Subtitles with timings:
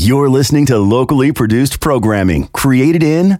[0.00, 3.30] You're listening to locally produced programming created in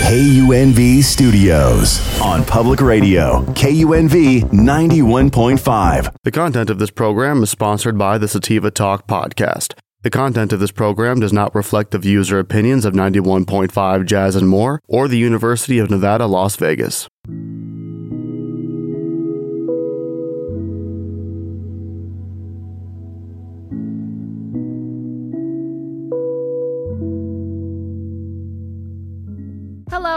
[0.00, 6.16] KUNV Studios on public radio, KUNV 91.5.
[6.24, 9.74] The content of this program is sponsored by the Sativa Talk podcast.
[10.02, 14.34] The content of this program does not reflect the views or opinions of 91.5 Jazz
[14.34, 17.08] and More or the University of Nevada, Las Vegas.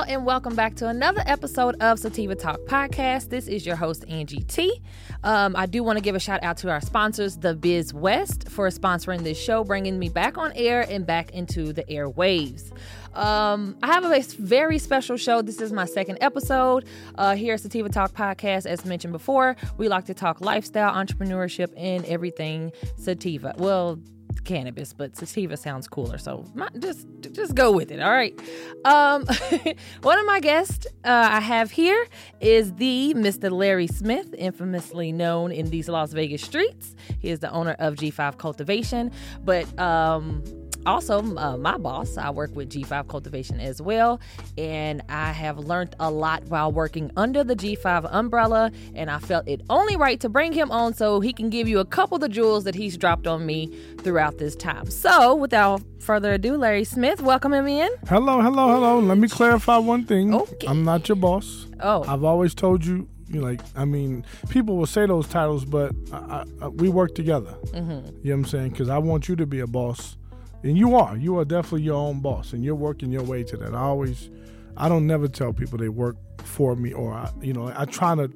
[0.10, 3.30] And welcome back to another episode of Sativa Talk Podcast.
[3.30, 4.82] This is your host Angie T.
[5.24, 8.50] Um, I do want to give a shout out to our sponsors, The Biz West,
[8.50, 12.72] for sponsoring this show, bringing me back on air and back into the airwaves.
[13.14, 15.44] Um, I have a very special show.
[15.44, 18.66] This is my second episode uh, here at Sativa Talk Podcast.
[18.66, 23.54] As mentioned before, we like to talk lifestyle, entrepreneurship, and everything sativa.
[23.60, 24.00] Well,
[24.44, 28.00] cannabis, but sativa sounds cooler, so my, just just go with it.
[28.00, 28.38] All right.
[28.86, 29.26] Um,
[30.02, 32.08] one of my guests uh, I have here
[32.40, 33.52] is the Mr.
[33.52, 36.96] Larry Smith, infamously known in these Las Vegas streets.
[37.20, 39.12] He is the owner of G5 Cultivation,
[39.44, 40.44] but um,
[40.86, 42.18] also uh, my boss.
[42.18, 44.20] I work with G5 Cultivation as well,
[44.58, 48.72] and I have learned a lot while working under the G5 umbrella.
[48.96, 51.80] And I felt it only right to bring him on so he can give you
[51.80, 53.68] a couple of the jewels that he's dropped on me
[54.00, 54.90] throughout this time.
[54.90, 57.90] So, without further ado, Larry Smith, welcome him in.
[58.08, 59.00] Hello, hello, hello.
[59.00, 60.34] Let me clarify one thing.
[60.34, 60.68] Okay.
[60.68, 61.68] I'm not your boss.
[61.82, 62.04] Oh.
[62.08, 66.46] I've always told you, you like, I mean, people will say those titles, but I,
[66.62, 67.56] I, we work together.
[67.68, 67.90] Mm-hmm.
[67.90, 68.70] You know what I'm saying?
[68.72, 70.18] Because I want you to be a boss.
[70.64, 71.16] And you are.
[71.18, 73.74] You are definitely your own boss, and you're working your way to that.
[73.74, 74.30] I always,
[74.76, 78.16] I don't never tell people they work for me, or I, you know, I try
[78.16, 78.30] to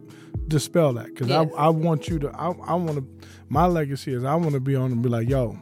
[0.48, 1.50] dispel that because Yes.
[1.58, 2.30] I, I want you to.
[2.30, 3.28] I, I want to.
[3.50, 5.58] My legacy is I want to be on and be like, yo,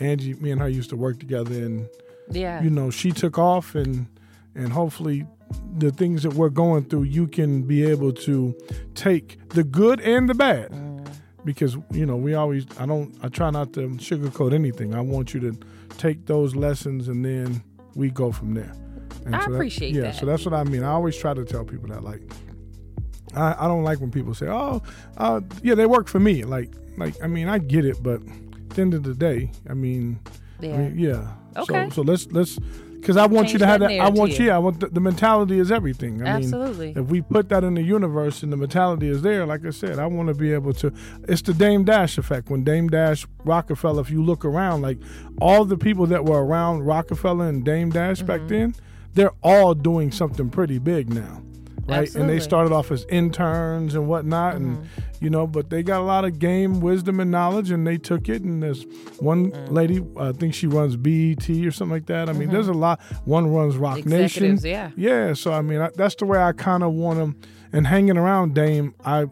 [0.00, 1.88] Angie, me and her used to work together, and
[2.30, 2.62] Yeah.
[2.62, 4.06] you know, she took off, and
[4.54, 5.26] and hopefully,
[5.78, 8.54] the things that we're going through, you can be able to
[8.94, 10.70] take the good and the bad.
[10.70, 11.06] Mm.
[11.44, 14.94] Because you know, we always I don't I try not to sugarcoat anything.
[14.94, 15.58] I want you to
[15.98, 17.62] take those lessons and then
[17.94, 18.72] we go from there.
[19.24, 20.16] And I so that- appreciate yeah, that.
[20.16, 20.82] so that's what I mean.
[20.84, 22.22] I always try to tell people that like
[23.34, 24.82] I, I don't like when people say, "Oh,
[25.16, 28.70] uh, yeah, they work for me." Like, like I mean, I get it, but at
[28.70, 30.20] the end of the day, I mean,
[30.62, 30.76] I Yeah.
[30.78, 31.32] mean, yeah.
[31.56, 31.88] Okay.
[31.90, 32.58] So, so let's let's
[33.06, 34.00] because I want you to have that that.
[34.00, 34.50] I want you.
[34.50, 36.26] I want the, the mentality is everything.
[36.26, 36.88] I Absolutely.
[36.88, 39.70] Mean, if we put that in the universe and the mentality is there, like I
[39.70, 40.92] said, I want to be able to.
[41.28, 42.50] It's the Dame Dash effect.
[42.50, 44.98] When Dame Dash Roc-A-Fella, if you look around, like
[45.40, 48.48] all the people that were around Roc-A-Fella and Dame Dash back Mm-hmm.
[48.48, 48.74] then,
[49.14, 51.42] they're all doing something pretty big now.
[51.86, 54.88] Right, and they started off as interns and whatnot, and
[55.20, 58.28] you know, but they got a lot of game wisdom and knowledge, and they took
[58.28, 58.42] it.
[58.42, 58.84] And there's
[59.18, 62.28] one lady, I think she runs BET or something like that.
[62.28, 63.00] I mean, there's a lot.
[63.24, 64.58] One runs Roc Nation.
[64.62, 64.90] Yeah.
[64.96, 67.40] Yeah, so I mean, I, that's the way I kind of want them.
[67.72, 69.26] And hanging around Dame, I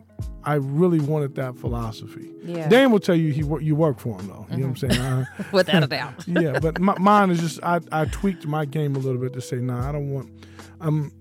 [0.45, 2.31] I really wanted that philosophy.
[2.45, 2.69] Yeah.
[2.69, 4.47] Dame will tell you he you work for him though.
[4.51, 5.01] You know what I'm saying?
[5.01, 6.25] Uh, Without a doubt.
[6.27, 9.41] yeah, but my, mine is just I, I tweaked my game a little bit to
[9.41, 10.31] say, nah, I don't want.
[10.81, 11.13] Um,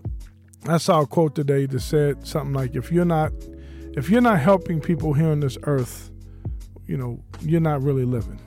[0.68, 3.32] I saw a quote today that said something like, if you're not
[3.96, 6.10] if you're not helping people here on this earth,
[6.88, 8.40] you know, you're not really living.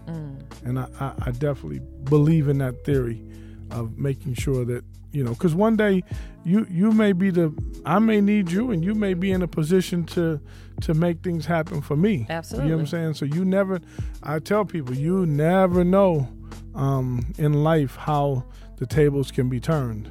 [0.65, 3.23] And I, I, I definitely believe in that theory
[3.71, 6.03] of making sure that you know, because one day
[6.45, 7.55] you you may be the
[7.87, 10.41] I may need you, and you may be in a position to
[10.83, 12.27] to make things happen for me.
[12.29, 13.15] Absolutely, You know what I'm saying?
[13.15, 13.81] So you never.
[14.23, 16.29] I tell people you never know
[16.75, 18.45] um, in life how
[18.77, 20.09] the tables can be turned,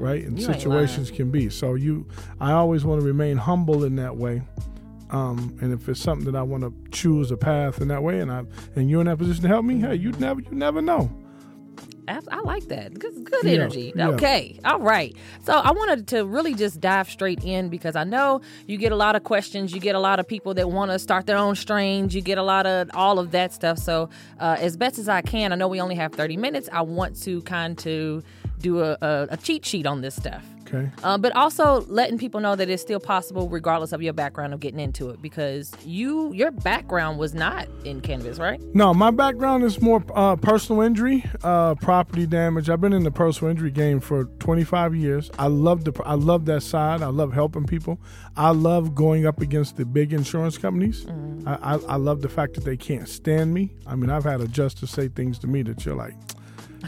[0.00, 0.24] right?
[0.24, 0.38] And Mm-hmm.
[0.38, 1.48] You situations can be.
[1.50, 2.06] So you,
[2.40, 4.42] I always want to remain humble in that way.
[5.10, 8.20] Um, and if it's something that I want to choose a path in that way,
[8.20, 8.44] and I
[8.76, 11.10] and you're in that position to help me, hey, you never you never know.
[12.08, 12.98] I like that.
[12.98, 13.92] Good, good Yeah, energy.
[13.94, 14.08] yeah.
[14.08, 14.58] Okay.
[14.64, 15.16] All right.
[15.44, 18.96] So I wanted to really just dive straight in because I know you get a
[18.96, 19.72] lot of questions.
[19.72, 22.14] You get a lot of people that want to start their own strains.
[22.14, 23.78] You get a lot of all of that stuff.
[23.78, 26.68] So uh, as best as I can, I know we only have 30 minutes.
[26.72, 28.24] I want to kind of
[28.58, 30.44] do a, a, a cheat sheet on this stuff.
[30.72, 30.90] Okay.
[31.02, 34.60] Uh, but also letting people know that it's still possible regardless of your background of
[34.60, 39.64] getting into it because you your background was not in cannabis right No, my background
[39.64, 42.70] is more uh, personal injury, uh, property damage.
[42.70, 45.30] I've been in the personal injury game for 25 years.
[45.38, 47.02] I love the I love that side.
[47.02, 48.00] I love helping people.
[48.36, 51.06] I love going up against the big insurance companies.
[51.46, 53.74] I, I, I love the fact that they can't stand me.
[53.86, 56.14] I mean, I've had a justice say things to me that you're like,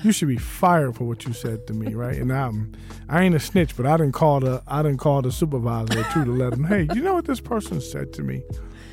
[0.02, 2.16] you should be fired for what you said to me, right?
[2.16, 2.72] And I'm,
[3.08, 6.04] I ain't a snitch, but I didn't call the I didn't call the supervisor or
[6.12, 6.64] two to let him.
[6.64, 8.42] Hey, you know what this person said to me?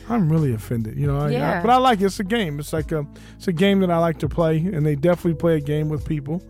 [0.09, 0.97] I'm really offended.
[0.97, 1.59] You know, I, Yeah.
[1.59, 2.05] I, but I like it.
[2.05, 2.59] It's a game.
[2.59, 3.05] It's like a
[3.37, 6.05] it's a game that I like to play, and they definitely play a game with
[6.05, 6.43] people.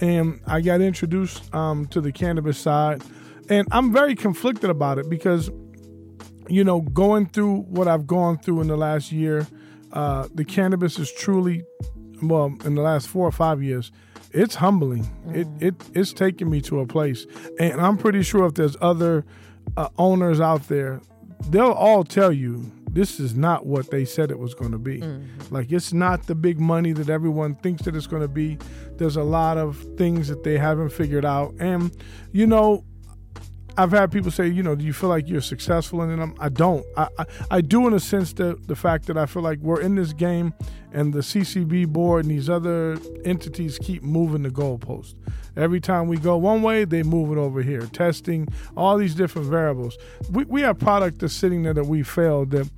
[0.00, 3.02] And I got introduced um, to the cannabis side,
[3.48, 5.50] and I'm very conflicted about it because,
[6.48, 9.46] you know, going through what I've gone through in the last year,
[9.92, 11.64] uh, the cannabis is truly,
[12.28, 13.92] well, in the last four or five years,
[14.32, 15.08] it's humbling.
[15.28, 17.26] It it it's taken me to a place,
[17.58, 19.24] and I'm pretty sure if there's other
[19.76, 21.00] uh, owners out there,
[21.50, 25.00] they'll all tell you this is not what they said it was going to be.
[25.50, 28.58] Like it's not the big money that everyone thinks that it's going to be.
[28.96, 31.96] There's a lot of things that they haven't figured out, and
[32.32, 32.84] you know,
[33.76, 36.36] I've had people say, you know, do you feel like you're successful in it?
[36.38, 36.84] I don't.
[36.96, 39.80] I, I, I do in a sense the the fact that I feel like we're
[39.80, 40.54] in this game,
[40.92, 45.14] and the CCB board and these other entities keep moving the goalpost.
[45.56, 47.82] Every time we go one way, they move it over here.
[47.86, 49.98] Testing all these different variables.
[50.30, 52.70] We we have product that's sitting there that we failed that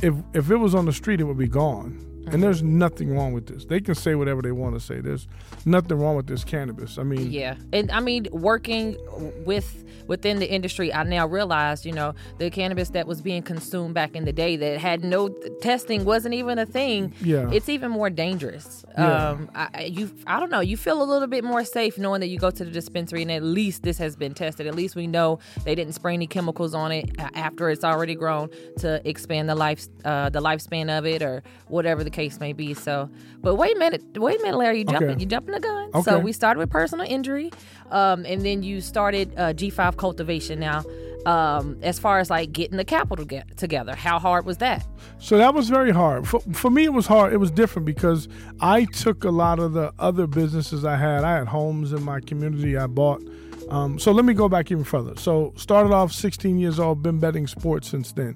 [0.00, 2.06] if if it was on the street, it would be gone.
[2.32, 3.64] And there's nothing wrong with this.
[3.64, 5.00] They can say whatever they want to say.
[5.00, 5.26] There's
[5.64, 6.98] nothing wrong with this cannabis.
[6.98, 8.96] I mean, Yeah, and I mean, working
[9.44, 13.94] with within the industry, I now realize, you know, the cannabis that was being consumed
[13.94, 15.28] back in the day that had no
[15.60, 17.14] testing wasn't even a thing.
[17.20, 17.48] Yeah.
[17.52, 18.84] it's even more dangerous.
[18.98, 19.28] Yeah.
[19.28, 20.58] Um, I, you, I don't know.
[20.58, 23.30] You feel a little bit more safe knowing that you go to the dispensary and
[23.30, 24.66] at least this has been tested.
[24.66, 28.50] At least we know they didn't spray any chemicals on it after it's already grown
[28.78, 32.74] to expand the life, uh, the lifespan of it, or whatever the case may be.
[32.74, 33.08] So,
[33.40, 35.20] but wait a minute, wait a minute, Larry, you jumping, Okay.
[35.20, 36.02] you jumping the gun.
[36.02, 37.50] So we started with personal injury,
[37.90, 40.60] um, and then you started uh, G5 cultivation.
[40.60, 40.84] Now,
[41.26, 44.86] um, as far as like getting the capital get- together, how hard was that?
[45.18, 46.26] So that was very hard.
[46.28, 47.32] For, for me, it was hard.
[47.32, 48.28] It was different because
[48.60, 51.24] I took a lot of the other businesses I had.
[51.24, 53.22] I had homes in my community I bought.
[53.68, 55.14] Um, so let me go back even further.
[55.16, 58.34] So started off 16 years old, been betting sports since then,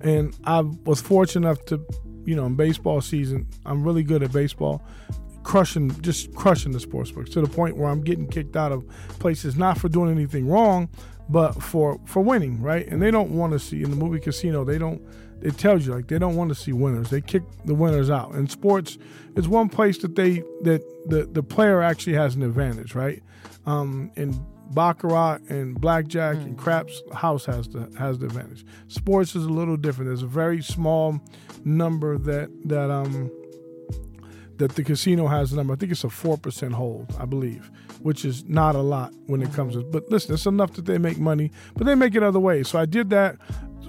[0.00, 1.80] and I was fortunate enough to,
[2.24, 4.82] you know, in baseball season, I'm really good at baseball,
[5.42, 8.86] crushing, just crushing the sports books to the point where I'm getting kicked out of
[9.18, 10.88] places not for doing anything wrong,
[11.28, 12.86] but for for winning, right?
[12.86, 14.64] And they don't want to see in the movie Casino.
[14.64, 15.02] They don't.
[15.40, 17.10] It tells you like they don't want to see winners.
[17.10, 18.32] They kick the winners out.
[18.32, 18.96] And sports
[19.34, 23.22] is one place that they that the the player actually has an advantage, right?
[23.66, 24.38] Um, in
[24.74, 28.64] baccarat and blackjack and craps, house has the has the advantage.
[28.88, 30.08] Sports is a little different.
[30.08, 31.20] There's a very small
[31.64, 33.30] number that that um
[34.58, 35.72] that the casino has a number.
[35.72, 37.70] I think it's a four percent hold, I believe,
[38.00, 39.82] which is not a lot when it comes to.
[39.82, 42.68] But listen, it's enough that they make money, but they make it other ways.
[42.68, 43.38] So I did that,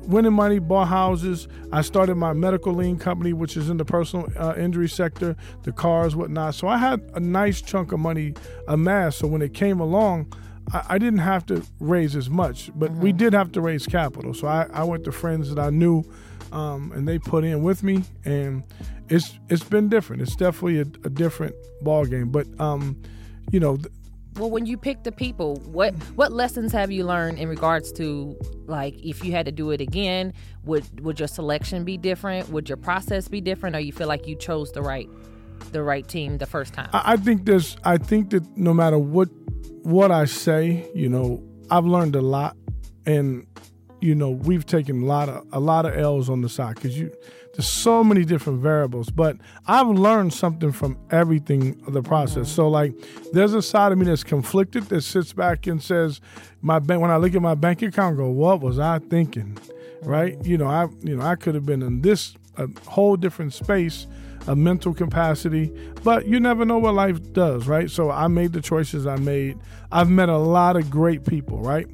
[0.08, 1.48] winning money, bought houses.
[1.72, 5.72] I started my medical lien company, which is in the personal uh, injury sector, the
[5.72, 6.56] cars, whatnot.
[6.56, 8.34] So I had a nice chunk of money
[8.68, 9.20] amassed.
[9.20, 10.34] So when it came along.
[10.72, 14.34] I I didn't have to raise as much, but we did have to raise capital.
[14.34, 16.04] So I, I went to friends that I knew,
[16.52, 18.64] um, and they put in with me, and
[19.10, 20.22] it's it's been different.
[20.22, 22.30] It's definitely a, a different ball game.
[22.30, 23.02] But um,
[23.52, 23.90] you know, th-
[24.38, 28.38] Well, when you pick the people, what what lessons have you learned in regards to
[28.66, 30.34] like if you had to do it again,
[30.64, 32.50] would would your selection be different?
[32.50, 35.10] Would your process be different, or you feel like you chose the right
[35.72, 36.90] the right team the first time?
[36.94, 39.30] I, I think there's I think that no matter what
[39.84, 42.56] what I say, you know, I've learned a lot,
[43.06, 43.46] and
[44.02, 46.98] you know, we've taken a lot of a lot of L's on the side because
[46.98, 47.12] you
[47.54, 49.10] there's so many different variables.
[49.10, 49.38] But
[49.68, 52.52] I've learned something from everything of the process.
[52.52, 52.94] So like,
[53.32, 56.20] there's a side of me that's conflicted that sits back and says,
[56.62, 57.02] my bank.
[57.02, 59.58] When I look at my bank account, I go, what was I thinking?
[60.02, 60.44] Right?
[60.44, 64.08] You know, I you know I could have been in this a whole different space
[64.48, 65.72] a mental capacity,
[66.04, 67.90] but you never know what life does, right?
[67.90, 69.58] So I made the choices I made.
[69.92, 71.88] I've met a lot of great people, right?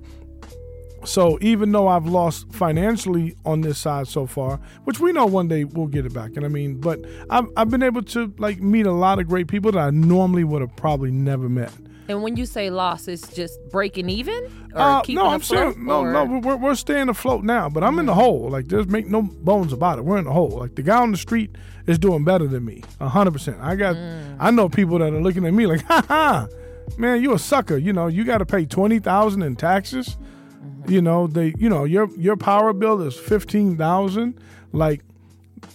[1.06, 5.48] So even though I've lost financially on this side so far, which we know one
[5.48, 7.00] day we'll get it back, and I mean, but
[7.30, 10.44] I've, I've been able to like meet a lot of great people that I normally
[10.44, 11.72] would have probably never met.
[12.10, 15.76] And when you say loss, it's just breaking even, or Uh, keeping no, I'm afloat,
[15.76, 16.40] saying no, or- no.
[16.40, 18.50] We're, we're staying afloat now, but I'm in the hole.
[18.50, 20.06] Like there's make no bones about it.
[20.06, 20.50] We're in the hole.
[20.50, 23.58] Like the guy on the street is doing better than me, hundred percent.
[23.62, 24.38] I got, mm.
[24.40, 26.48] I know people that are looking at me like, ha ha,
[26.98, 27.78] man, you a sucker.
[27.78, 30.18] You know, you got to pay twenty thousand in taxes.
[30.18, 30.92] Mm-hmm.
[30.92, 34.40] You know, they, you know, your your power bill is fifteen thousand.
[34.72, 35.02] Like,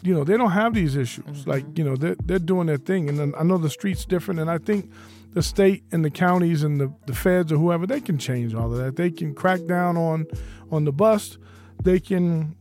[0.03, 1.47] you know, they don't have these issues.
[1.47, 1.79] Like, mm-hmm.
[1.79, 4.51] you know, they're they're doing their thing, and then I know the street's different, and
[4.51, 4.91] I think
[5.35, 8.73] the state and the counties and the, the feds or whoever they can change all
[8.73, 8.97] of that.
[8.97, 10.27] They can crack down on
[10.71, 11.39] on the bust.
[11.83, 12.57] They can,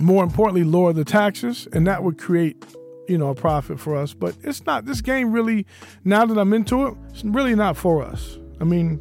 [0.00, 2.64] more importantly, lower the taxes, and that would create,
[3.08, 4.14] you know, a profit for us.
[4.14, 5.66] But it's not this game really.
[6.04, 8.38] Now that I'm into it, it's really not for us.
[8.60, 9.00] I mean,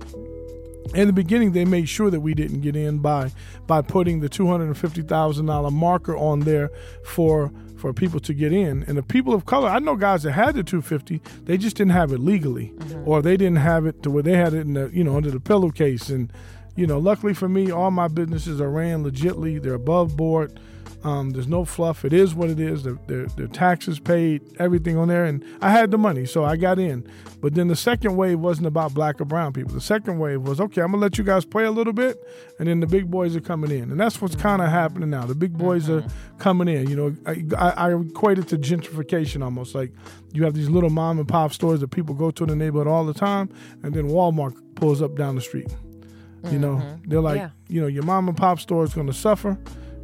[0.94, 3.32] in the beginning they made sure that we didn't get in by
[3.66, 6.70] by putting the $250,000 marker on there
[7.04, 8.84] for for people to get in.
[8.84, 11.94] And the people of color I know guys that had the 250 they just didn't
[11.94, 12.74] have it legally.
[12.78, 13.08] Mm-hmm.
[13.08, 15.32] Or they didn't have it to where they had it in the you know under
[15.32, 16.10] the pillowcase.
[16.10, 16.32] And
[16.76, 19.62] you know luckily for me all my businesses are ran legitly.
[19.62, 20.60] They're above board
[21.04, 22.04] um, there's no fluff.
[22.04, 22.84] It is what it is.
[22.84, 26.58] The, the, the taxes paid, everything on there, and I had the money, so I
[26.58, 27.08] got in.
[27.40, 29.74] But then the second wave wasn't about black or brown people.
[29.74, 30.82] The second wave was okay.
[30.82, 32.18] I'm gonna let you guys play a little bit,
[32.58, 34.44] and then the big boys are coming in, and that's what's mm-hmm.
[34.44, 35.26] kind of happening now.
[35.26, 36.38] The big boys are mm-hmm.
[36.40, 36.90] coming in.
[36.90, 39.76] You know, I, I, I equate it to gentrification almost.
[39.76, 39.92] Like
[40.34, 42.88] you have these little mom and pop stores that people go to in the neighborhood
[42.88, 43.50] all the time,
[43.84, 45.74] and then Walmart pulls up down the street.
[46.52, 47.10] You know, mm-hmm.
[47.10, 47.50] they're like, Yeah.
[47.68, 49.58] you know, your mom and pop store is going to suffer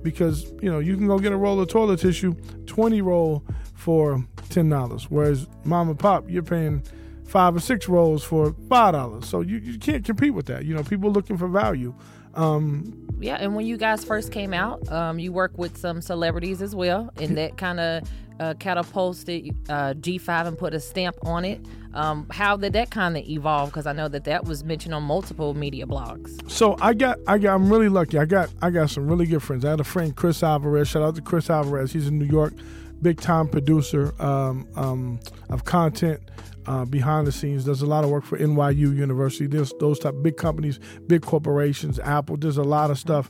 [0.04, 2.34] because you know you can go get a roll of toilet tissue,
[2.66, 3.44] twenty roll
[3.74, 6.84] for ten dollars, whereas mom and pop you're paying
[7.26, 9.28] five or six rolls for five dollars.
[9.28, 10.66] So you, you can't compete with that.
[10.66, 11.94] You know, people looking for value.
[12.36, 16.62] Um, Yeah, and when you guys first came out, um, you worked with some celebrities
[16.62, 21.46] as well, and that kind of uh, catapulted uh, G5 and put a stamp on
[21.46, 21.62] it.
[21.94, 23.70] Um, how did that kind of evolve?
[23.70, 26.50] Because I know that that was mentioned on multiple media blogs.
[26.50, 28.18] So I got, I got, I'm really lucky.
[28.18, 29.64] I got, I got some really good friends.
[29.64, 30.88] I had a friend, Chris Alvarez.
[30.88, 31.94] Shout out to Chris Alvarez.
[31.94, 32.54] He's in New York,
[33.02, 36.20] big time producer um, um, of content
[36.66, 37.66] uh, behind the scenes.
[37.66, 39.48] Does a lot of work for NYU University.
[39.48, 42.38] There's those type big companies, big corporations, Apple.
[42.38, 43.30] There's a lot of stuff,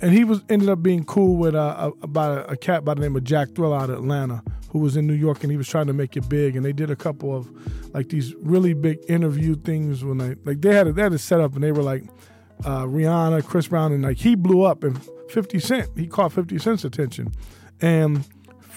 [0.00, 2.94] and he was ended up being cool with uh, a, about a, a cat by
[2.94, 5.56] the name of Jack Thrill out of Atlanta, who was in New York, and he
[5.56, 6.56] was trying to make it big.
[6.56, 7.48] And they did a couple of
[7.94, 11.18] like these really big interview things when they like they had it, they had it
[11.18, 12.04] set up, and they were like
[12.64, 16.58] uh, Rihanna, Chris Brown, and like he blew up, and 50 Cent, he caught 50
[16.58, 17.32] Cent's attention,
[17.80, 18.24] and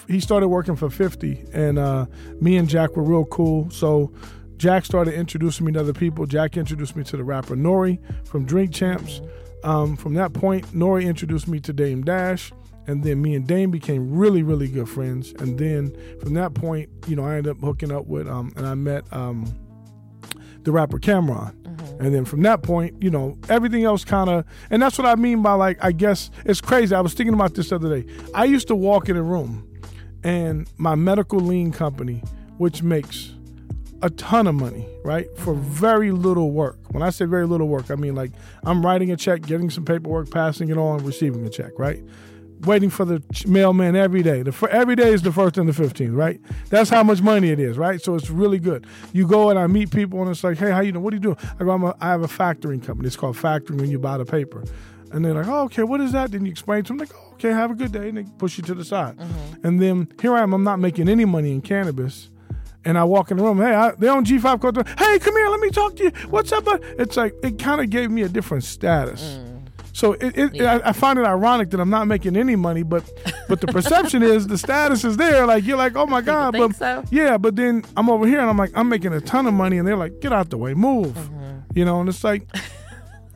[0.07, 2.05] he started working for 50 and uh,
[2.39, 3.69] me and jack were real cool.
[3.69, 4.11] So
[4.57, 6.25] jack started introducing me to other people.
[6.25, 9.21] Jack introduced me to the rapper Nore from drink champs.
[9.63, 12.51] Um, from that point Nore introduced me to dame dash
[12.85, 15.33] and then me and dame became really really good friends.
[15.39, 18.67] And then from that point you know i ended up hooking up with um, and
[18.67, 19.45] i met um,
[20.63, 21.55] the rapper Cam'ron.
[21.99, 25.15] And then from that point, you know, everything else kind of, and that's what I
[25.15, 26.95] mean by like, I guess it's crazy.
[26.95, 28.11] I was thinking about this the other day.
[28.33, 29.67] I used to walk in a room
[30.23, 32.23] and my medical lien company,
[32.57, 33.33] which makes
[34.01, 35.27] a ton of money, right?
[35.37, 36.77] For very little work.
[36.91, 38.31] When I say very little work, I mean like
[38.63, 42.03] I'm writing a check, getting some paperwork, passing it on, receiving a check, right?
[42.61, 44.41] Waiting for the mailman every day.
[44.41, 46.39] The fir- every day is the first and the fifteenth, right?
[46.69, 48.01] That's how much money it is, right?
[48.01, 48.85] So it's really good.
[49.13, 51.03] You go and I meet people and it's like, hey, how you doing?
[51.03, 51.37] What are you doing?
[51.59, 53.07] I go, I'm a, I have a factoring company.
[53.07, 54.63] It's called factoring when you buy the paper.
[55.13, 56.31] And they're like, oh, okay, what is that?
[56.31, 58.09] Then you explain to them, like, oh, okay, have a good day.
[58.09, 59.17] And they push you to the side.
[59.17, 59.65] Mm-hmm.
[59.65, 62.29] And then here I am, I'm not making any money in cannabis.
[62.83, 64.87] And I walk in the room, hey, I, they on G5 code.
[64.99, 66.11] Hey, come here, let me talk to you.
[66.29, 66.65] What's up?
[66.65, 69.39] bud?" It's like, it kind of gave me a different status.
[69.39, 69.53] Mm.
[69.93, 73.07] So it, it, I, I find it ironic that I'm not making any money, but
[73.47, 75.45] but the perception is the status is there.
[75.45, 77.03] Like you're like, oh my god, think but so?
[77.11, 79.77] yeah, but then I'm over here and I'm like, I'm making a ton of money,
[79.77, 81.59] and they're like, get out the way, move, mm-hmm.
[81.75, 82.47] you know, and it's like.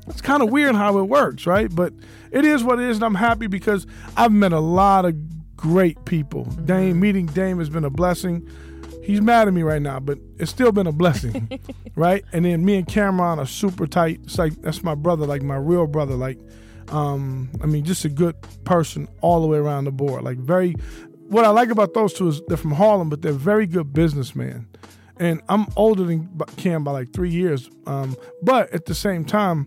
[0.08, 1.74] It's kind of weird how it works, right?
[1.74, 1.94] But
[2.32, 3.86] it is what it is, and I'm happy because
[4.16, 5.16] I've met a lot of
[5.56, 6.46] great people.
[6.46, 8.48] Dame meeting Dame has been a blessing.
[9.04, 11.60] He's mad at me right now, but it's still been a blessing,
[11.96, 12.24] right?
[12.34, 14.20] And then me and Cam'ron are super tight.
[14.24, 16.16] It's like that's my brother, like my real brother.
[16.16, 16.38] Like,
[16.90, 18.36] um, I mean, just a good
[18.66, 20.24] person all the way around the board.
[20.24, 20.76] Like very.
[21.30, 24.66] What I like about those two is they're from Harlem, but they're very good businessmen
[25.20, 27.70] and I'm older than Cam by like three years.
[27.86, 29.66] Um, but at the same time,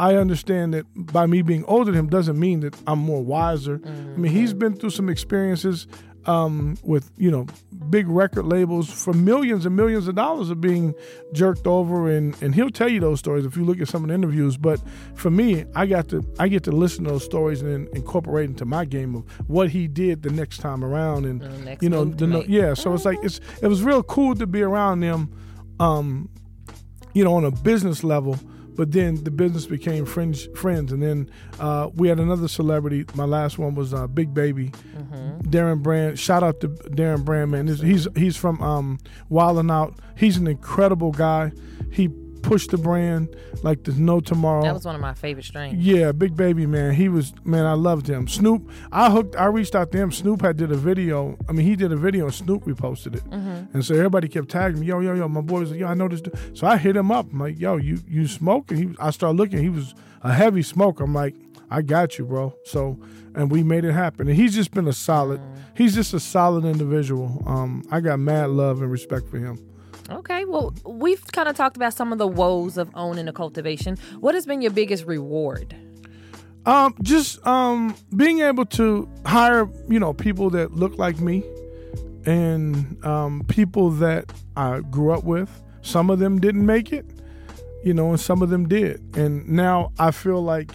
[0.00, 3.80] I understand that by me being older than him doesn't mean that I'm more wiser.
[3.84, 5.86] I mean, he's been through some experiences
[6.26, 7.46] um, with you know
[7.90, 10.94] big record labels for millions and millions of dollars of being
[11.32, 14.08] jerked over, and and he'll tell you those stories if you look at some of
[14.08, 14.56] the interviews.
[14.56, 14.80] But
[15.14, 18.48] for me, I got to I get to listen to those stories and then incorporate
[18.50, 22.04] into my game of what he did the next time around, and next you know
[22.04, 22.74] the no- yeah.
[22.74, 25.28] So it's like it's it was real cool to be around them,
[25.80, 26.28] um,
[27.14, 28.38] you know, on a business level.
[28.74, 33.04] But then the business became friends, friends, and then uh, we had another celebrity.
[33.14, 34.72] My last one was uh, Big Baby,
[35.42, 36.18] Darren Brand.
[36.18, 37.66] Shout out to Darren Brand, man.
[37.68, 38.98] He's he's from um,
[39.28, 39.94] Wild Out.
[40.16, 41.52] He's an incredible guy.
[41.90, 42.08] He
[42.42, 44.62] pushed the brand like there's no tomorrow.
[44.62, 45.82] That was one of my favorite strains.
[45.84, 46.94] Yeah, Big Baby man.
[46.94, 47.64] He was man.
[47.64, 48.28] I loved him.
[48.28, 48.68] Snoop.
[48.90, 49.36] I hooked.
[49.36, 50.12] I reached out to him.
[50.12, 51.36] Snoop had did a video.
[51.48, 53.22] I mean, he did a video and Snoop reposted it.
[53.32, 54.86] And so everybody kept tagging me.
[54.86, 55.28] Yo, yo, yo.
[55.28, 56.20] My boy was like, yo, I know this.
[56.20, 57.26] dude." So I hit him up.
[57.32, 58.76] I'm like, yo, you you smoking?
[58.76, 58.96] He.
[58.98, 59.58] I started looking.
[59.60, 61.04] He was a heavy smoker.
[61.04, 61.34] I'm like,
[61.70, 62.54] I got you, bro.
[62.64, 62.98] So
[63.34, 64.28] and we made it happen.
[64.28, 65.40] And he's just been a solid.
[65.74, 67.42] He's just a solid individual.
[67.46, 69.58] Um, I got mad love and respect for him.
[70.10, 73.96] Okay, well, we've kind of talked about some of the woes of owning a cultivation.
[74.20, 75.74] What has been your biggest reward?
[76.66, 81.42] Um, just um, being able to hire, you know, people that look like me,
[82.26, 85.50] and um, people that I grew up with.
[85.80, 87.06] Some of them didn't make it,
[87.82, 89.16] you know, and some of them did.
[89.16, 90.70] And now I feel like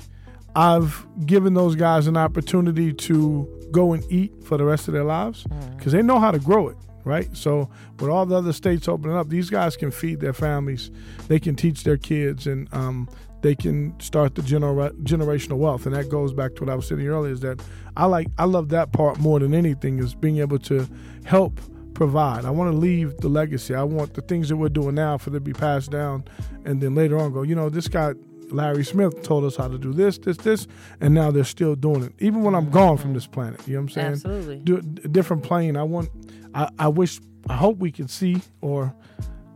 [0.55, 5.03] I've given those guys an opportunity to go and eat for the rest of their
[5.03, 5.46] lives
[5.77, 7.35] because they know how to grow it, right?
[7.35, 10.91] So with all the other states opening up, these guys can feed their families,
[11.27, 13.09] they can teach their kids, and um,
[13.41, 15.85] they can start the genera- generational wealth.
[15.85, 17.61] And that goes back to what I was saying earlier: is that
[17.95, 20.87] I like I love that part more than anything is being able to
[21.25, 21.59] help
[21.93, 22.45] provide.
[22.45, 23.73] I want to leave the legacy.
[23.73, 26.25] I want the things that we're doing now for them to be passed down,
[26.65, 27.41] and then later on go.
[27.41, 28.13] You know, this guy
[28.51, 30.67] Larry Smith told us how to do this, this, this,
[31.01, 32.13] and now they're still doing it.
[32.19, 34.07] Even when I'm gone from this planet, you know what I'm saying?
[34.13, 34.57] Absolutely.
[34.59, 35.75] Do a different plane.
[35.75, 36.09] I want.
[36.57, 37.19] I, I wish.
[37.49, 38.93] I hope we can see or.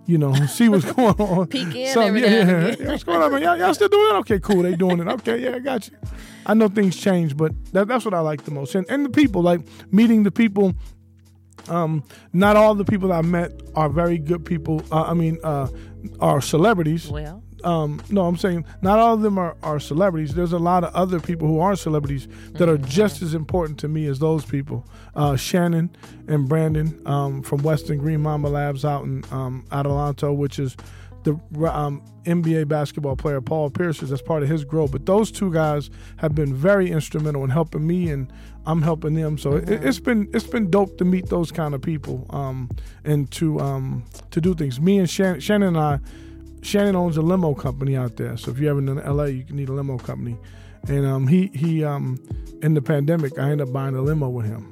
[0.07, 1.47] You know, see what's going on.
[1.47, 2.57] Peek in Some- yeah, now and yeah.
[2.67, 2.77] again.
[2.79, 3.41] Yeah, What's going on, man?
[3.43, 4.17] Y'all, y'all still doing it?
[4.19, 4.63] Okay, cool.
[4.63, 5.07] They doing it.
[5.07, 5.95] Okay, yeah, I got you.
[6.45, 8.73] I know things change, but that, that's what I like the most.
[8.75, 10.73] And, and the people, like meeting the people
[11.69, 12.03] um,
[12.33, 14.83] not all the people I met are very good people.
[14.91, 15.67] Uh, I mean, uh,
[16.19, 17.07] are celebrities.
[17.07, 20.33] Well, Um, no, I'm saying not all of them are, are celebrities.
[20.33, 23.87] There's a lot of other people who aren't celebrities that are just as important to
[23.87, 24.85] me as those people.
[25.15, 25.89] Uh, Shannon
[26.27, 30.75] and Brandon um, from Western Green Mamba Labs out in um, Adelanto, which is
[31.23, 31.33] the
[31.71, 34.91] um, NBA basketball player Paul Pierce is that's part of his growth.
[34.91, 38.31] But those two guys have been very instrumental in helping me, and
[38.65, 39.37] I'm helping them.
[39.37, 42.69] So it, it's been it's been dope to meet those kind of people um,
[43.03, 44.79] and to um, to do things.
[44.79, 45.99] Me and Shannon, Shannon and I.
[46.61, 48.37] Shannon owns a limo company out there.
[48.37, 50.37] So if you're ever in LA, you can need a limo company.
[50.87, 52.19] And um, he he um,
[52.63, 54.67] in the pandemic, I ended up buying a limo with him.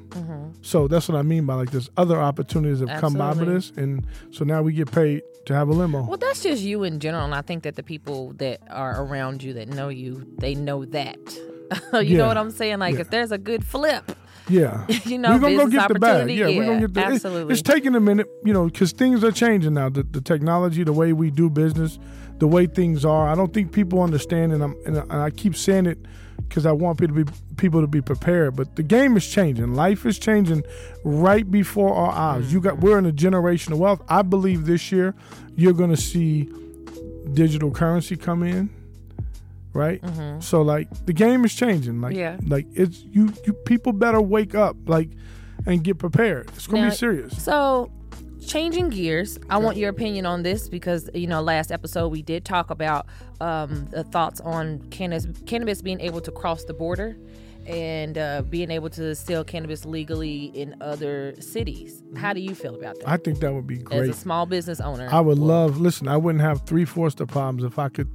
[0.61, 3.39] So that's what I mean by like there's other opportunities that have come by with
[3.47, 3.55] Absolutely.
[3.55, 4.05] this, and
[4.35, 6.03] so now we get paid to have a limo.
[6.05, 9.41] well, that's just you in general, and I think that the people that are around
[9.41, 11.17] you that know you, they know that.
[11.93, 12.17] you Yeah.
[12.17, 12.79] know what I'm saying?
[12.79, 13.01] Like Yeah.
[13.01, 14.11] if there's a good flip,
[14.49, 16.09] Yeah, You know, we're gonna go get the bag.
[16.21, 17.01] opportunity, Yeah, we're gonna get the.
[17.01, 17.53] it- absolutely.
[17.53, 19.89] it's taking a minute, you know, because things are changing now.
[19.89, 21.99] The, the technology, the way we do business,
[22.39, 23.27] the way things are.
[23.29, 25.99] I don't think people understand, and I'm and I, and I keep saying it
[26.47, 28.55] because I want people to be people to be prepared.
[28.55, 29.73] But the game is changing.
[29.75, 30.63] Life is changing
[31.03, 32.51] right before our eyes.
[32.53, 34.01] You got we're in a generation of wealth.
[34.09, 35.13] I believe this year
[35.55, 36.49] you're going to see
[37.33, 38.69] digital currency come in.
[39.73, 40.01] Right,
[40.39, 42.01] so like the game is changing.
[42.01, 42.37] Like, Yeah.
[42.47, 43.31] like it's you.
[43.45, 45.09] You people better wake up, like,
[45.67, 46.49] and get prepared.
[46.55, 47.41] It's gonna Now- be serious.
[47.43, 47.91] So,
[48.45, 52.45] changing gears, I want your opinion on this because you know last episode we did
[52.45, 53.05] talk about
[53.41, 57.15] um, the thoughts on cannabis, cannabis being able to cross the border
[57.67, 62.01] and uh, being able to sell cannabis legally in other cities.
[62.17, 63.07] How do you feel about that?
[63.07, 64.09] I think that would be As great.
[64.09, 65.79] a small business owner, I would love.
[65.79, 68.09] Listen, I wouldn't have three fourths the problems if I could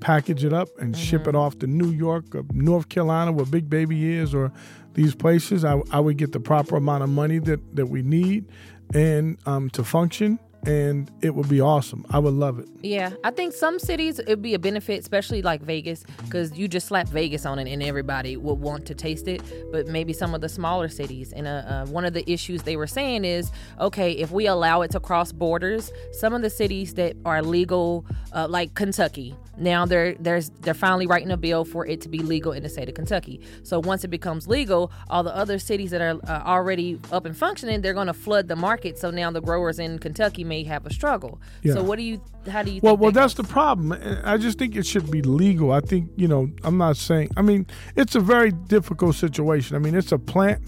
[0.00, 1.30] package it up and ship Mm-hmm.
[1.30, 4.50] it off to New York or North Carolina, where Big Baby is, or
[4.94, 5.64] these places.
[5.64, 8.46] I, I would get the proper amount of money that that we need,
[8.94, 12.04] and um, to function, and it would be awesome.
[12.10, 12.68] I would love it.
[12.82, 16.86] Yeah, I think some cities it'd be a benefit, especially like Vegas, because you just
[16.88, 19.42] slap Vegas on it and everybody would want to taste it.
[19.72, 22.76] But maybe some of the smaller cities, and uh, uh, one of the issues they
[22.76, 26.94] were saying is, okay, if we allow it to cross borders, some of the cities
[26.94, 31.86] that are legal, uh, like Kentucky, now they're there's they're finally writing a bill for
[31.86, 33.40] it to be legal in the state of Kentucky.
[33.62, 37.36] So once it becomes legal, all the other cities that are uh, already up and
[37.36, 38.98] functioning, they're going to flood the market.
[38.98, 41.40] So now the growers in Kentucky may have a struggle.
[41.62, 41.74] Yeah.
[41.74, 42.20] So what do you?
[42.50, 42.80] How do you?
[42.82, 43.46] Well, think well, that's goes?
[43.46, 43.92] the problem.
[44.24, 45.72] I just think it should be legal.
[45.72, 46.50] I think you know.
[46.64, 47.30] I'm not saying.
[47.36, 49.76] I mean, it's a very difficult situation.
[49.76, 50.62] I mean, it's a plant.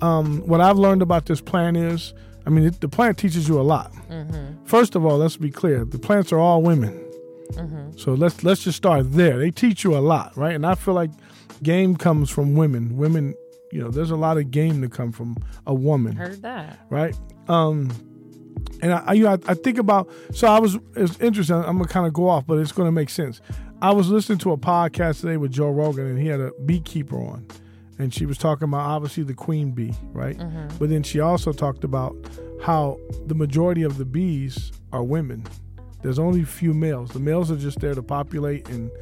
[0.00, 2.12] Um, what I've learned about this plant is,
[2.46, 3.92] I mean, it, the plant teaches you a lot.
[4.10, 4.64] Mm-hmm.
[4.66, 5.84] First of all, let's be clear.
[5.84, 7.05] The plants are all women.
[7.96, 9.38] So let's let's just start there.
[9.38, 10.54] They teach you a lot, right?
[10.54, 11.10] And I feel like
[11.62, 12.96] game comes from women.
[12.96, 13.34] Women,
[13.72, 16.78] you know, there's a lot of game to come from a woman Heard that.
[16.90, 17.16] right?
[17.48, 17.90] Um,
[18.82, 20.10] and I, you know, I, I think about.
[20.34, 20.78] So I was.
[20.94, 21.56] It's interesting.
[21.56, 23.40] I'm gonna kind of go off, but it's gonna make sense.
[23.82, 27.16] I was listening to a podcast today with Joe Rogan, and he had a beekeeper
[27.16, 27.46] on,
[27.98, 30.36] and she was talking about obviously the queen bee, right?
[30.78, 32.16] But then she also talked about
[32.62, 35.44] how the majority of the bees are women.
[36.06, 37.10] There's only a few males.
[37.10, 38.92] The males are just there to populate, and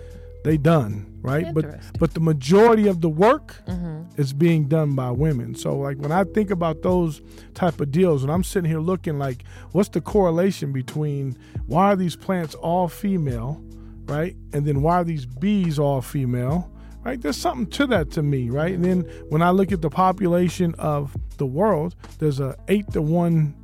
[0.43, 1.53] they done, right?
[1.53, 4.19] But but the majority of the work mm-hmm.
[4.19, 5.55] is being done by women.
[5.55, 7.21] So like when I think about those
[7.53, 11.37] type of deals, and I'm sitting here looking like, what's the correlation between
[11.67, 13.63] why are these plants all female,
[14.07, 14.35] right?
[14.55, 16.71] And then why are these bees all female?
[17.03, 17.21] Right?
[17.21, 18.73] There's something to that to me, right?
[18.73, 23.03] And then when I look at the population of the world, there's a eight to
[23.03, 23.55] one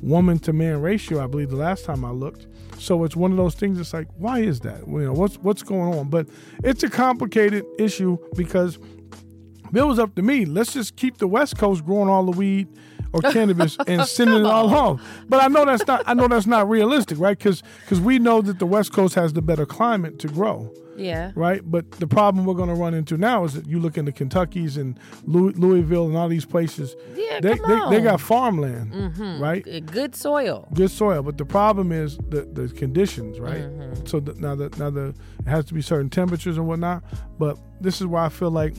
[0.00, 1.22] woman to man ratio.
[1.22, 2.46] I believe the last time I looked.
[2.78, 3.78] So it's one of those things.
[3.78, 4.86] It's like, why is that?
[4.86, 6.08] You know, what's what's going on?
[6.08, 6.28] But
[6.64, 8.78] it's a complicated issue because
[9.70, 12.36] if it was up to me, let's just keep the West Coast growing all the
[12.36, 12.68] weed
[13.12, 15.00] or cannabis and sending it all home.
[15.28, 16.02] But I know that's not.
[16.06, 17.36] I know that's not realistic, right?
[17.36, 20.72] Because because we know that the West Coast has the better climate to grow.
[20.96, 21.30] Yeah.
[21.36, 21.62] Right.
[21.64, 24.76] But the problem we're going to run into now is that you look into Kentucky's
[24.76, 26.96] and Louis, Louisville and all these places.
[27.14, 27.92] Yeah, they, come they, on.
[27.92, 29.62] they got farmland, right?
[29.86, 30.66] Good soil.
[30.74, 33.62] Good soil, but the problem is the the conditions, right?
[33.62, 34.06] Mm-hmm.
[34.06, 37.04] So the, now the now the it has to be certain temperatures and whatnot.
[37.38, 38.74] But this is why I feel like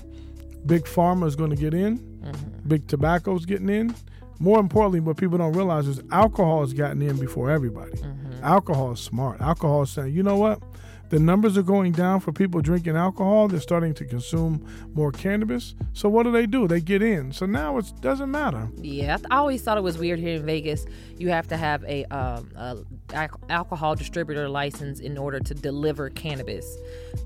[0.66, 2.68] big pharma is going to get in, Mm-hmm.
[2.68, 3.96] big tobacco's getting in.
[4.40, 7.92] More importantly, what people don't realize is alcohol has gotten in before everybody.
[7.92, 8.44] Mm-hmm.
[8.44, 9.42] Alcohol is smart.
[9.42, 10.62] Alcohol is saying, you know what?
[11.10, 13.48] The numbers are going down for people drinking alcohol.
[13.48, 15.76] They're starting to consume more cannabis.
[15.94, 16.68] So what do they do?
[16.68, 17.32] They get in.
[17.32, 18.70] So now it doesn't matter.
[18.78, 20.86] Yeah, I, always thought it was weird here in Vegas.
[21.18, 26.78] You have to have a, um, a alcohol distributor license in order to deliver cannabis,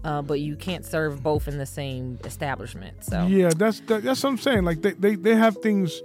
[0.03, 3.03] uh, but you can't serve both in the same establishment.
[3.03, 4.63] So Yeah, that's that, that's what I'm saying.
[4.63, 6.01] Like they, they, they have things,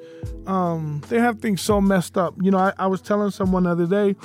[0.47, 2.35] um, they have things so messed up.
[2.41, 4.17] You know, I, I was telling someone the other day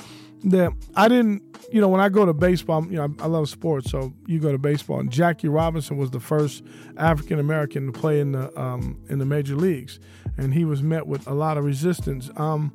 [0.44, 1.42] that I didn't.
[1.72, 4.38] You know, when I go to baseball, you know, I, I love sports, so you
[4.38, 5.00] go to baseball.
[5.00, 6.62] And Jackie Robinson was the first
[6.96, 9.98] African American to play in the um, in the major leagues,
[10.36, 12.30] and he was met with a lot of resistance.
[12.36, 12.72] Um,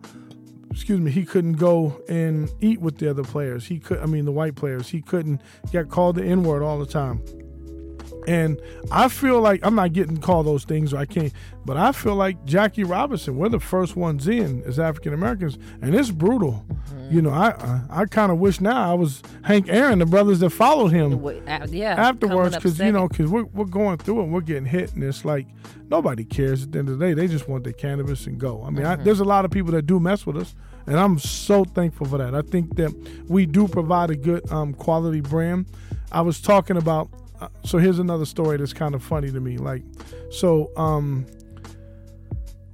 [0.72, 3.66] excuse me, he couldn't go and eat with the other players.
[3.66, 4.90] He could, I mean, the white players.
[4.90, 5.42] He couldn't.
[5.72, 7.24] get called the N word all the time.
[8.28, 8.60] And
[8.92, 11.32] I feel like I'm not getting called those things, or I can't.
[11.66, 15.96] But I feel like Jackie Robinson, we're the first ones in as African Americans, and
[15.96, 16.66] it's brutal.
[17.10, 20.40] You know, I I, I kind of wish now I was Hank Aaron, the brothers
[20.40, 24.24] that followed him uh, yeah, afterwards, because you know, because we're we're going through it,
[24.26, 25.48] and we're getting hit, and it's like
[25.90, 27.14] nobody cares at the end of the day.
[27.14, 28.64] They just want their cannabis and go.
[28.64, 30.56] I mean, I, there's a lot of people that do mess with us,
[30.88, 32.36] and I'm so thankful for that.
[32.36, 32.92] I think that
[33.28, 35.66] we do provide a good um, quality brand.
[36.12, 37.10] I was talking about.
[37.42, 39.58] Uh, so here's another story that's kind of funny to me.
[39.58, 39.84] Like,
[40.32, 41.26] so um,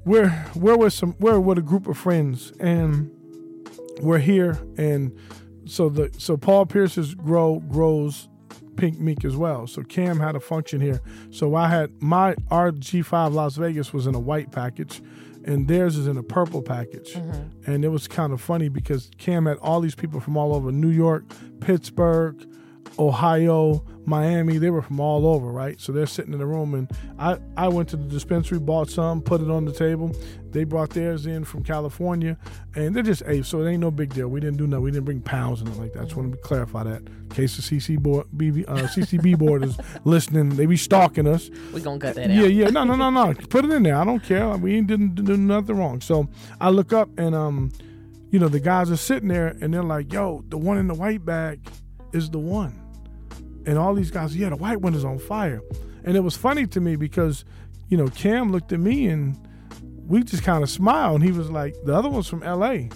[0.06, 3.12] we're we're with some we're with a group of friends, and
[4.02, 5.18] we're here, and
[5.66, 8.28] so the so Paul Pierce's grow grows
[8.76, 9.68] pink meek as well.
[9.68, 11.02] So Cam had a function here.
[11.32, 15.02] So I had my our G5 Las Vegas was in a white package
[15.46, 17.16] and theirs is in a purple package.
[17.66, 20.72] And it was kind of funny because Cam had all these people from all over
[20.72, 21.24] New York,
[21.62, 22.46] Pittsburgh,
[22.98, 24.58] Ohio, Miami.
[24.58, 25.80] They were from all over, right?
[25.82, 29.22] So they're sitting in the room, and I I went to the dispensary, bought some,
[29.22, 30.16] put it on the table.
[30.52, 32.38] They brought theirs in from California,
[32.76, 34.30] and they're just apes, so it ain't no big deal.
[34.30, 34.84] We didn't do nothing.
[34.84, 36.02] We didn't bring pounds and like that.
[36.02, 39.64] I just want to clarify that in case the CC board, BB, uh, CCB board
[39.66, 40.50] is listening.
[40.50, 41.50] They be stalking us.
[41.74, 42.52] We're gonna cut that Yeah, out.
[42.52, 42.66] yeah.
[42.66, 43.34] Yeah, no, no, no, no.
[43.50, 43.98] Put it in there.
[43.98, 44.48] I don't care.
[44.56, 46.00] We didn't do nothing wrong.
[46.00, 46.30] So
[46.62, 47.72] I look up and um,
[48.32, 50.94] you know, the guys are sitting there and they're like, "Yo, the one in the
[50.94, 51.60] white bag
[52.14, 52.80] is the one."
[53.66, 55.62] And all these guys, yeah, the white one is on fire.
[56.04, 57.46] And it was funny to me because,
[57.90, 59.36] you know, Cam looked at me and
[60.08, 61.22] we just kind of smiled.
[61.22, 62.90] And he was like, "The other one's from L.A."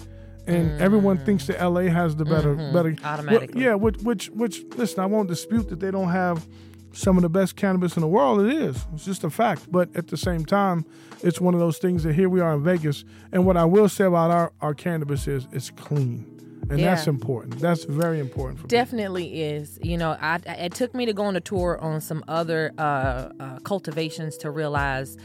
[0.46, 1.24] And everyone mm.
[1.24, 2.72] thinks that LA has the better, mm-hmm.
[2.72, 3.62] better Automatically.
[3.62, 4.62] yeah, which, which, which.
[4.76, 6.46] Listen, I won't dispute that they don't have
[6.92, 8.40] some of the best cannabis in the world.
[8.40, 8.84] It is.
[8.94, 9.70] It's just a fact.
[9.70, 10.84] But at the same time,
[11.22, 13.04] it's one of those things that here we are in Vegas.
[13.32, 16.39] And what I will say about our, our cannabis is it's clean.
[16.70, 16.94] And Yeah.
[16.94, 17.58] that's important.
[17.60, 18.66] That's very important.
[18.68, 19.78] Definitely is.
[19.82, 22.72] You know, I, I- it took me to go on a tour on some other
[22.78, 22.82] uh,
[23.40, 25.16] uh, cultivations to realize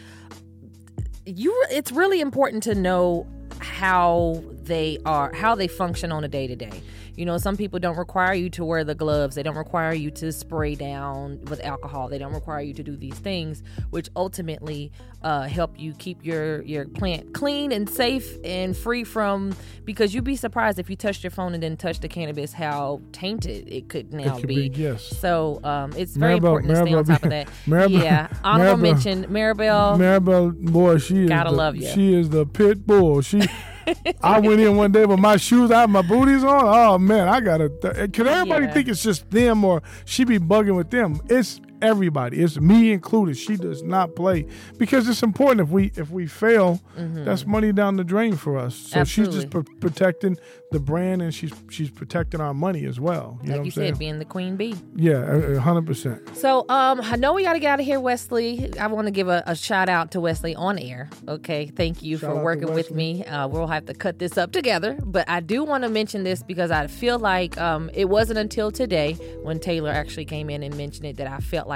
[1.25, 1.53] you.
[1.71, 3.27] It's really important to know
[3.59, 6.81] how they are, how they function on a day to day.
[7.15, 9.35] You know, some people don't require you to wear the gloves.
[9.35, 12.09] They don't require you to spray down with alcohol.
[12.09, 14.91] They don't require you to do these things, which ultimately
[15.23, 19.55] uh, help you keep your your plant clean and safe and free from.
[19.85, 23.01] Because you'd be surprised if you touched your phone and then touched the cannabis, how
[23.11, 24.69] tainted it could now could be.
[24.69, 25.03] be, yes.
[25.03, 27.47] So um, it's very Maribel- important to stay on Maribel- top of that.
[27.65, 29.97] Maribel- yeah, honorable Maribel- mention, Maribel.
[29.97, 31.93] Maribel, boy, she Gotta the, love ya.
[31.93, 33.21] She is the pit bull.
[33.21, 33.41] She,
[34.23, 36.63] I went in one day with my shoes out, my booties on.
[36.65, 37.69] Oh man, I gotta.
[37.69, 38.73] Th- can everybody Yeah.
[38.73, 41.19] think it's just them or she be bugging with them?
[41.29, 42.41] It's everybody.
[42.41, 43.37] It's me included.
[43.37, 44.45] She does not play
[44.77, 45.61] because it's important.
[45.61, 48.75] If we if we fail, that's money down the drain for us.
[48.75, 49.59] So she's just Mm-hmm.
[49.61, 50.37] Pr- protecting
[50.71, 53.37] the brand and she's she's protecting our money as well.
[53.43, 53.93] You know like what you I'm saying?
[53.93, 54.75] said, being the queen bee.
[54.95, 56.35] yeah, hundred percent.
[56.35, 58.71] So um, I know we got to get out of here, Wesley.
[58.79, 61.09] I want to give a, a shout out to Wesley on air.
[61.27, 63.23] Okay, thank you Shout for working with me.
[63.25, 66.41] Uh, we'll have to cut this up together, but I do want to mention this
[66.43, 70.75] because I feel like um, it wasn't until today when Taylor actually came in and
[70.75, 71.74] mentioned it that I felt like,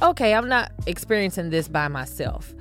[0.00, 2.54] okay, I'm not experiencing this by myself.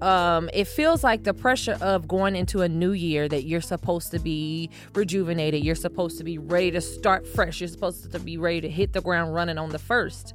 [0.00, 4.12] um, it feels like the pressure of going into a new year that you're supposed
[4.12, 8.38] to be rejuvenated, you're supposed to be ready to start fresh, you're supposed to be
[8.38, 10.34] ready to hit the ground running on the first.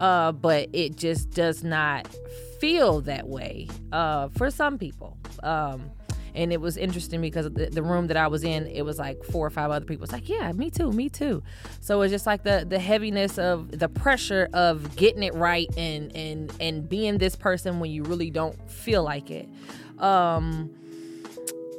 [0.00, 2.08] Uh, but it just does not
[2.58, 5.16] feel that way uh, for some people.
[5.42, 5.90] Um,
[6.34, 9.22] and it was interesting because the, the room that I was in, it was like
[9.24, 10.04] four or five other people.
[10.04, 11.42] It's like, yeah, me too, me too.
[11.80, 16.14] So it's just like the the heaviness of the pressure of getting it right and
[16.16, 19.48] and and being this person when you really don't feel like it.
[19.98, 20.70] Um,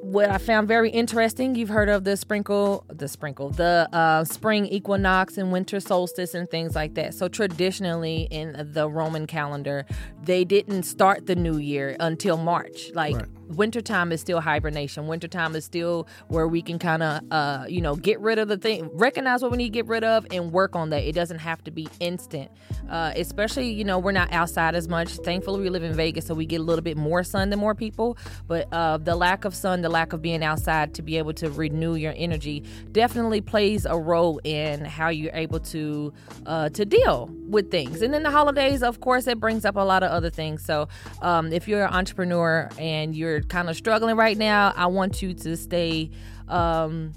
[0.03, 4.65] what I found very interesting, you've heard of the sprinkle, the sprinkle, the uh, spring
[4.65, 7.13] equinox and winter solstice and things like that.
[7.13, 9.85] So traditionally in the Roman calendar,
[10.21, 12.91] they didn't start the new year until March.
[12.93, 15.07] Like right wintertime is still hibernation.
[15.07, 18.57] Wintertime is still where we can kind of, uh, you know, get rid of the
[18.57, 21.03] thing, recognize what we need to get rid of, and work on that.
[21.03, 22.51] It doesn't have to be instant.
[22.89, 25.09] Uh, especially, you know, we're not outside as much.
[25.17, 27.75] Thankfully, we live in Vegas, so we get a little bit more sun than more
[27.75, 28.17] people.
[28.47, 31.49] But uh, the lack of sun, the lack of being outside to be able to
[31.49, 36.13] renew your energy, definitely plays a role in how you're able to
[36.45, 38.01] uh, to deal with things.
[38.01, 40.65] And then the holidays, of course, it brings up a lot of other things.
[40.65, 40.89] So
[41.21, 45.33] um, if you're an entrepreneur and you're kind of struggling right now, I want you
[45.33, 46.11] to stay
[46.49, 47.13] um,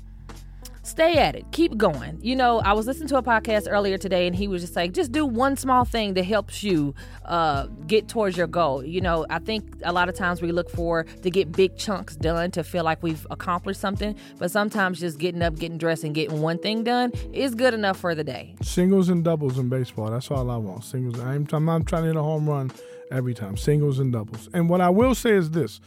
[0.87, 1.45] stay at it.
[1.53, 2.19] Keep going.
[2.23, 4.93] You know i was listening to a podcast earlier today and he was just like
[4.93, 6.95] just do one small thing that helps you
[7.25, 8.85] uh, get towards your goal.
[8.85, 12.17] You know i think a lot of times we look for to get big chunks
[12.17, 16.15] done to feel like we've accomplished something but sometimes just getting up getting dressed and
[16.15, 18.55] getting one thing done is good enough for the day.
[18.63, 20.11] Singles and doubles in baseball.
[20.11, 20.85] That's all i want.
[20.85, 22.71] Singles i'm, I'm not trying to hit a home run
[23.11, 23.57] every time.
[23.57, 24.49] Singles and doubles.
[24.53, 25.81] And what i will say is this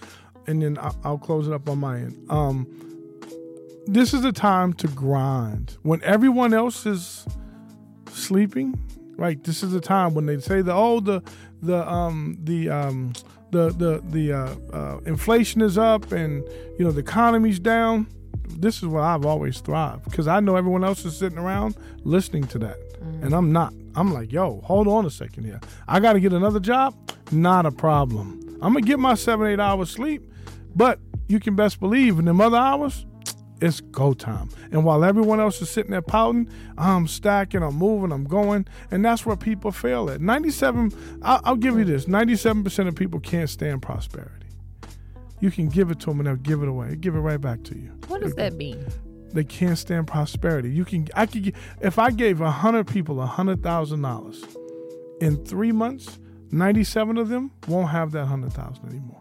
[0.47, 2.25] and then I'll, close it up on my end.
[2.29, 2.88] Um,
[3.93, 7.25] this is a time to grind when everyone else is
[8.11, 8.79] sleeping.
[9.17, 11.21] Right, this is a time when they say the oh the
[11.61, 13.11] the um the um
[13.51, 16.43] the the the uh, uh, inflation is up and
[16.77, 18.07] you know the economy's down.
[18.47, 21.75] This is where I've always thrived because I know everyone else is sitting around
[22.05, 23.23] listening to that, mm.
[23.23, 23.73] and I'm not.
[23.95, 25.59] I'm like, yo, hold on a second here.
[25.87, 26.95] I got to get another job.
[27.31, 28.57] Not a problem.
[28.61, 30.23] I'm gonna get my seven eight hours sleep
[30.75, 33.05] but you can best believe in them other hours,
[33.61, 34.49] it's go time.
[34.71, 38.67] And while everyone else is sitting there pouting, I'm stacking, I'm moving, I'm going.
[38.91, 40.21] And that's where people fail at.
[40.21, 44.47] 97, I'll, I'll give you this 97% of people can't stand prosperity.
[45.39, 47.63] You can give it to them and they'll give it away, give it right back
[47.63, 47.91] to you.
[48.07, 48.85] What does that mean?
[49.31, 50.71] They can't stand prosperity.
[50.71, 54.55] You can, I could, if I gave 100 people $100,000
[55.21, 56.19] in three months,
[56.51, 59.18] 97 of them won't have that 100,000 anymore.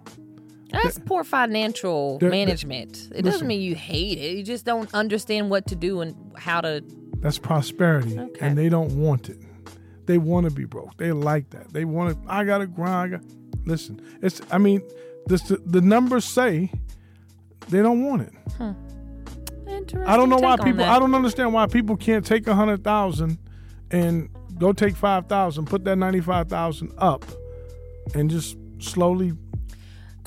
[0.70, 3.10] That's poor financial management.
[3.14, 4.36] It doesn't mean you hate it.
[4.36, 6.84] You just don't understand what to do and how to.
[7.20, 8.46] That's prosperity, okay.
[8.46, 9.38] and they don't want it.
[10.06, 10.96] They want to be broke.
[10.96, 11.72] They like that.
[11.72, 12.32] They want to.
[12.32, 13.14] I gotta grind.
[13.14, 13.26] I got,
[13.64, 14.40] listen, it's.
[14.50, 14.82] I mean,
[15.26, 16.70] this the, the numbers say
[17.68, 18.32] they don't want it.
[18.56, 18.72] Hmm.
[20.06, 20.84] I don't know why people.
[20.84, 23.38] I don't understand why people can't take a hundred thousand
[23.90, 24.28] and
[24.58, 27.24] go take five thousand, put that ninety five thousand up,
[28.14, 29.32] and just slowly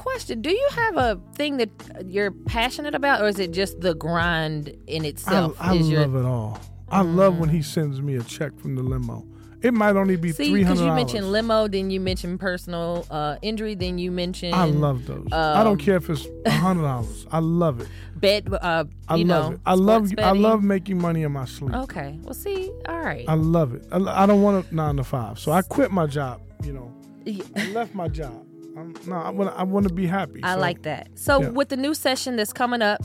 [0.01, 1.69] question do you have a thing that
[2.05, 6.19] you're passionate about or is it just the grind in itself i, I love your...
[6.19, 6.59] it all
[6.89, 7.15] i mm.
[7.15, 9.25] love when he sends me a check from the limo
[9.61, 13.75] it might only be See, because you mentioned limo, then you mentioned personal uh, injury,
[13.75, 14.55] then you mentioned.
[14.55, 15.27] I love those.
[15.31, 17.27] Um, I don't um, care if it's hundred dollars.
[17.31, 17.87] I love it.
[18.15, 19.59] Bet, uh, I love know, it.
[19.65, 20.09] I love.
[20.09, 20.25] Betting.
[20.25, 21.75] I love making money in my sleep.
[21.75, 22.17] Okay.
[22.23, 23.25] Well, see, all right.
[23.27, 23.85] I love it.
[23.91, 26.41] I, I don't want a nine to five, so I quit my job.
[26.63, 27.43] You know, yeah.
[27.55, 28.43] I left my job.
[28.77, 30.41] I'm, no, I want I want to be happy.
[30.43, 31.09] I so, like that.
[31.15, 31.49] So yeah.
[31.49, 33.01] with the new session that's coming up,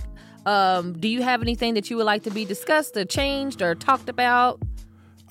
[0.47, 3.75] um, do you have anything that you would like to be discussed or changed or
[3.75, 4.61] talked about?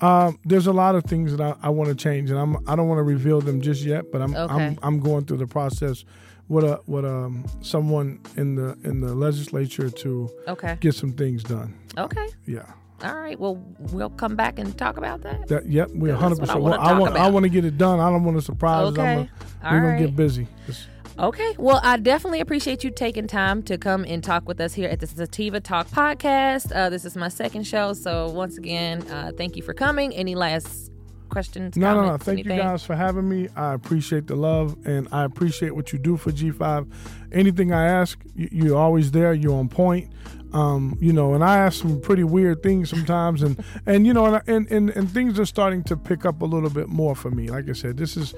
[0.00, 2.76] Um, there's a lot of things that I, I want to change, and I'm I
[2.76, 4.12] don't want to reveal them just yet.
[4.12, 4.54] But I'm okay.
[4.54, 6.04] I'm I'm going through the process
[6.48, 10.76] with a with um someone in the in the legislature to okay.
[10.80, 11.74] get some things done.
[11.96, 12.28] Okay.
[12.46, 12.70] Yeah.
[13.02, 13.38] All right.
[13.38, 13.56] Well,
[13.92, 15.48] we'll come back and talk about that.
[15.48, 16.38] that yep, we're 100.
[16.38, 17.16] percent I, well, I want.
[17.16, 18.00] I want to get it done.
[18.00, 18.86] I don't want to surprise.
[18.88, 19.28] Okay.
[19.62, 20.46] A, we're gonna get busy.
[20.66, 20.86] It's,
[21.18, 21.54] okay.
[21.58, 25.00] Well, I definitely appreciate you taking time to come and talk with us here at
[25.00, 26.74] the Sativa Talk podcast.
[26.74, 30.14] Uh, this is my second show, so once again, uh, thank you for coming.
[30.14, 30.90] Any last
[31.28, 31.76] questions?
[31.76, 32.18] No, comments, no, no.
[32.18, 32.56] Thank anything?
[32.56, 33.48] you guys for having me.
[33.56, 36.90] I appreciate the love and I appreciate what you do for G5.
[37.32, 39.34] Anything I ask, you're always there.
[39.34, 40.12] You're on point.
[40.52, 44.40] Um, you know, and I ask some pretty weird things sometimes, and and you know,
[44.46, 47.48] and, and and things are starting to pick up a little bit more for me.
[47.48, 48.32] Like I said, this is,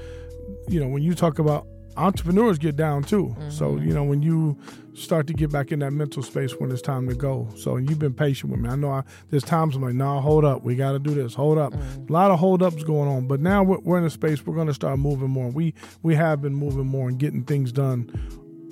[0.69, 1.67] you know, when you talk about
[1.99, 3.35] entrepreneurs get down too.
[3.49, 3.87] So mm-hmm.
[3.87, 4.57] you know when you
[4.95, 7.49] start to get back in that mental space when it's time to go.
[7.57, 8.69] So you've been patient with me.
[8.69, 11.35] I know I, there's times I'm like, nah, hold up, we got to do this.
[11.35, 11.73] Hold up.
[11.73, 12.11] Mm.
[12.11, 14.55] A lot of hold ups going on, but now we're, we're in a space we're
[14.55, 15.49] going to start moving more.
[15.49, 18.11] We we have been moving more and getting things done.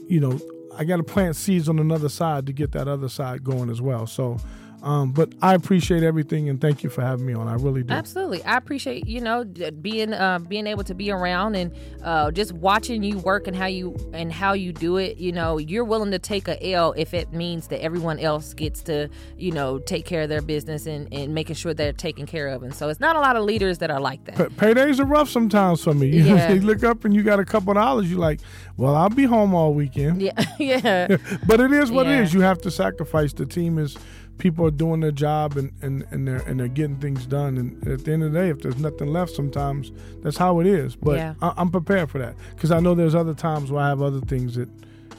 [0.09, 0.41] You know,
[0.77, 3.81] I got to plant seeds on another side to get that other side going as
[3.81, 4.07] well.
[4.07, 4.39] So.
[4.87, 7.49] Um, but I appreciate everything and thank you for having me on.
[7.49, 7.93] I really do.
[7.93, 11.73] Absolutely, I appreciate you know being uh, being able to be around and
[12.05, 15.17] uh, just watching you work and how you and how you do it.
[15.19, 18.81] You know, you're willing to take a L if it means that everyone else gets
[18.85, 22.47] to you know take care of their business and, and making sure they're taken care
[22.47, 22.63] of.
[22.63, 24.37] And so it's not a lot of leaders that are like that.
[24.57, 26.07] Pay- paydays are rough sometimes for me.
[26.17, 26.53] You, know, Yeah.
[26.53, 28.09] you look up and you got a couple dollars.
[28.09, 28.39] You're like,
[28.77, 30.23] well, I'll be home all weekend.
[30.23, 32.21] yeah, yeah, but it is what Yeah.
[32.21, 32.35] it is.
[32.35, 33.33] You have to sacrifice.
[33.33, 33.97] The team is
[34.39, 37.57] people are doing their job and, and, and they're and they're getting things done.
[37.57, 40.67] And at the end of the day, if there's nothing left, sometimes that's how it
[40.67, 40.97] is.
[40.97, 41.35] But Yeah.
[41.43, 44.21] I, I'm prepared for that because I know there's other times where I have other
[44.21, 44.69] things that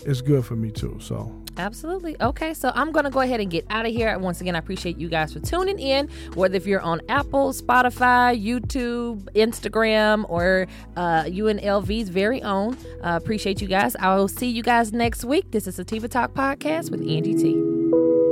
[0.06, 0.98] is good for me too.
[1.02, 2.16] So absolutely.
[2.22, 4.18] Okay, so I'm gonna go ahead and get out of here.
[4.20, 6.08] Once again, I appreciate you guys for tuning in.
[6.36, 13.62] Whether if you're on Apple, Spotify, YouTube, Instagram, or uh, UNLV's very own, uh, appreciate
[13.62, 13.96] you guys.
[13.96, 15.52] I will see you guys next week.
[15.52, 18.27] This is Sativa Talk podcast with Angie T.